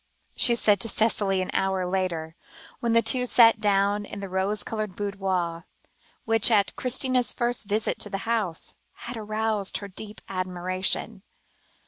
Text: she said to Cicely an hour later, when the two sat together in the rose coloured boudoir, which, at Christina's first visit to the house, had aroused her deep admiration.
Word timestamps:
she 0.35 0.55
said 0.55 0.79
to 0.79 0.89
Cicely 0.89 1.43
an 1.43 1.51
hour 1.53 1.85
later, 1.85 2.35
when 2.79 2.93
the 2.93 3.03
two 3.03 3.27
sat 3.27 3.57
together 3.61 4.03
in 4.11 4.19
the 4.19 4.29
rose 4.29 4.63
coloured 4.63 4.95
boudoir, 4.95 5.67
which, 6.25 6.49
at 6.49 6.75
Christina's 6.75 7.33
first 7.33 7.65
visit 7.67 7.99
to 7.99 8.09
the 8.09 8.25
house, 8.25 8.73
had 9.05 9.15
aroused 9.15 9.77
her 9.77 9.87
deep 9.87 10.19
admiration. 10.27 11.21